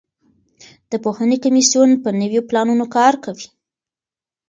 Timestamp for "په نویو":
2.03-2.41